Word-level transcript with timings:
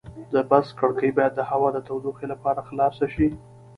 د 0.33 0.35
بس 0.49 0.67
کړکۍ 0.79 1.09
باید 1.17 1.33
د 1.35 1.41
هوا 1.49 1.69
د 1.73 1.77
تودوخې 1.87 2.25
لپاره 2.33 2.65
خلاصې 2.67 3.07
شي. 3.15 3.27